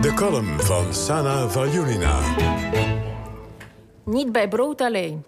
[0.00, 2.20] De column van Sana Valjulina.
[4.04, 5.24] Niet bij brood alleen.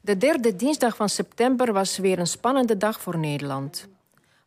[0.00, 3.88] De derde dinsdag van september was weer een spannende dag voor Nederland.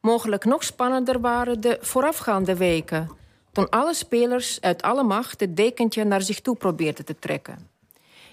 [0.02, 3.10] Mogelijk nog spannender waren de voorafgaande weken...
[3.52, 7.70] toen alle spelers uit alle macht het dekentje naar zich toe probeerden te trekken.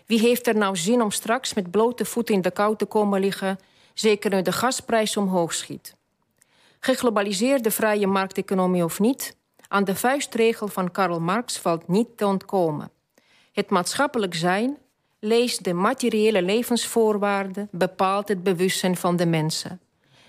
[0.06, 3.20] Wie heeft er nou zin om straks met blote voeten in de kou te komen
[3.20, 3.58] liggen...
[3.94, 5.94] zeker nu de gasprijs omhoog schiet?
[6.80, 9.36] Geglobaliseerde vrije markteconomie of niet...
[9.68, 12.90] aan de vuistregel van Karl Marx valt niet te ontkomen.
[13.52, 14.76] Het maatschappelijk zijn,
[15.18, 17.68] lees de materiële levensvoorwaarden...
[17.70, 19.80] bepaalt het bewustzijn van de mensen.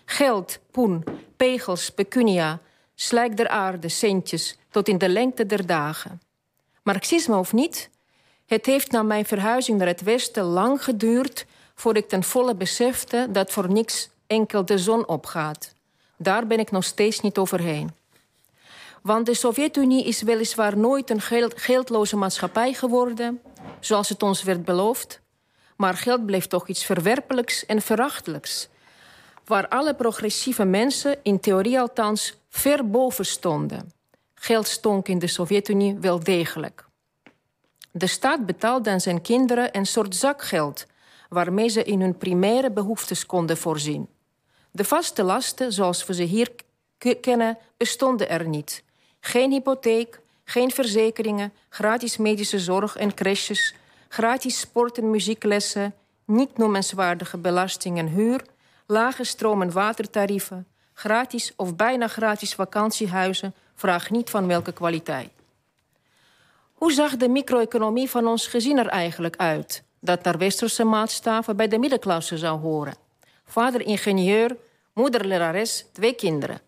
[0.06, 1.04] Geld, poen,
[1.38, 2.60] pegels, pecunia,
[2.96, 4.58] slijk der aarde, centjes...
[4.70, 6.22] tot in de lengte der dagen.
[6.84, 7.90] Marxisme of niet...
[8.46, 11.46] Het heeft na mijn verhuizing naar het westen lang geduurd...
[11.76, 15.74] voor ik ten volle besefte dat voor niks enkel de zon opgaat.
[16.18, 17.92] Daar ben ik nog steeds niet overheen.
[19.10, 21.22] Want de Sovjet-Unie is weliswaar nooit een
[21.56, 23.42] geldloze maatschappij geworden...
[23.80, 25.22] zoals het ons werd beloofd.
[25.76, 28.70] Maar geld bleef toch iets verwerpelijks en verachtelijks...
[29.46, 33.92] waar alle progressieve mensen, in theorie althans, ver boven stonden.
[34.34, 36.86] Geld stonk in de Sovjet-Unie wel degelijk.
[37.92, 40.86] De staat betaalde aan zijn kinderen een soort zakgeld...
[41.30, 44.10] waarmee ze in hun primaire behoeftes konden voorzien.
[44.72, 46.52] De vaste lasten, zoals we ze hier
[47.22, 48.88] kennen, bestonden er niet.
[49.20, 53.76] Geen hypotheek, geen verzekeringen, gratis medische zorg en crèches...
[54.10, 58.42] gratis sport- en muzieklessen, niet noemenswaardige belasting en huur...
[58.88, 63.54] lage stroom- en watertarieven, gratis of bijna gratis vakantiehuizen...
[63.76, 65.30] vraag niet van welke kwaliteit.
[66.74, 69.84] Hoe zag de micro-economie van ons gezin er eigenlijk uit?
[70.00, 72.96] Dat naar westerse maatstaven bij de middenklasse zou horen.
[73.46, 74.58] Vader ingenieur,
[74.94, 76.62] moeder lerares, twee kinderen.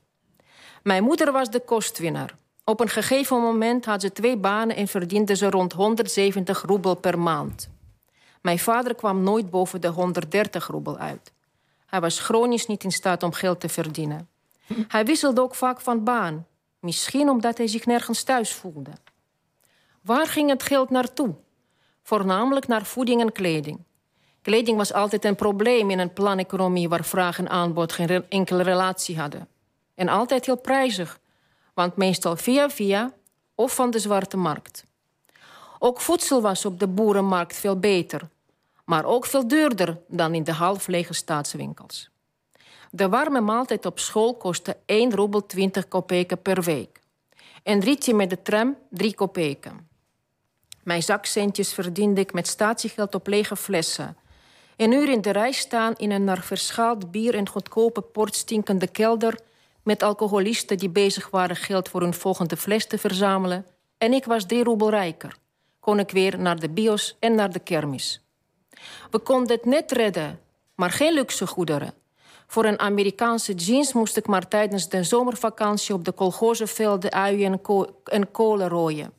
[0.84, 2.40] Mijn moeder was de kostwinnaar.
[2.64, 7.20] Op een gegeven moment had ze twee banen en verdiende ze rond 170 roebel per
[7.20, 7.70] maand.
[8.42, 11.34] Mijn vader kwam nooit boven de 130 roebel uit.
[11.86, 14.30] Hij was chronisch niet in staat om geld te verdienen.
[14.88, 16.46] Hij wisselde ook vaak van baan.
[16.80, 18.92] Misschien omdat hij zich nergens thuis voelde.
[20.02, 21.36] Waar ging het geld naartoe?
[22.04, 23.84] Voornamelijk naar voeding en kleding.
[24.42, 29.20] Kleding was altijd een probleem in een planeconomie waar vraag en aanbod geen enkele relatie
[29.20, 29.48] hadden.
[29.96, 31.20] En altijd heel prijzig,
[31.82, 33.14] want meestal via via
[33.56, 34.86] of van de zwarte markt.
[35.80, 38.30] Ook voedsel was op de boerenmarkt veel beter,
[38.86, 42.10] maar ook veel duurder dan in de half lege staatswinkels.
[42.92, 47.00] De warme maaltijd op school kostte 1 roebel 20 kopeken per week.
[47.64, 49.90] Een ritje met de tram 3 kopeken.
[50.84, 54.18] Mijn zakcentjes verdiende ik met statiegeld op lege flessen.
[54.78, 58.88] Een uur in de rij staan in een naar verschaald bier en goedkope port stinkende
[58.88, 59.40] kelder...
[59.84, 63.66] met alcoholisten die bezig waren geld voor hun volgende fles te verzamelen.
[63.98, 65.38] En ik was drie roebel rijker.
[65.80, 68.22] Kon ik weer naar de bios en naar de kermis.
[69.12, 70.40] We konden het net redden,
[70.76, 71.94] maar geen luxe goederen.
[72.48, 75.96] Voor een Amerikaanse jeans moest ik maar tijdens de zomervakantie...
[75.96, 79.14] op de kolgozenvelden uien en, en kolen rooien.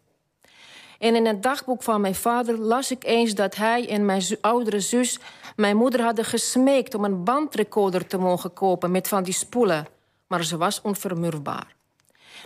[0.99, 4.81] En in het dagboek van mijn vader las ik eens dat hij en mijn oudere
[4.81, 5.19] zus
[5.56, 9.87] mijn moeder hadden gesmeekt om een bandrecorder te mogen kopen met van die spoelen.
[10.32, 11.76] Maar ze was onvermurfbaar.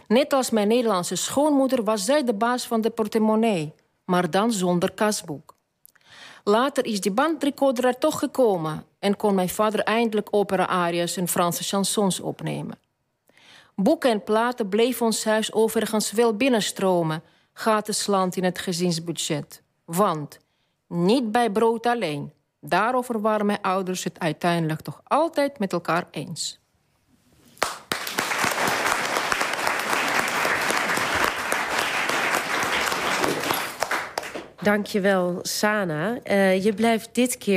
[0.09, 3.75] Net als mijn Nederlandse schoonmoeder was zij de baas van de portemonnee,
[4.05, 5.55] maar dan zonder kasboek.
[6.45, 11.63] Later is die bandrecorder er toch gekomen en kon mijn vader eindelijk opera-arias en Franse
[11.63, 12.79] chansons opnemen.
[13.75, 17.23] Boeken en platen bleven ons huis overigens wel binnenstromen
[17.83, 19.63] slant in het gezinsbudget.
[19.85, 20.39] Want
[20.87, 22.33] niet bij brood alleen.
[22.61, 26.61] Daarover waren mijn ouders het uiteindelijk toch altijd met elkaar eens.
[34.67, 36.19] Dankjewel, Sana.
[36.31, 37.55] Uh, je blijft dit keer